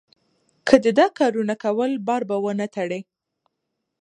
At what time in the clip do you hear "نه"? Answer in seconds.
2.59-2.67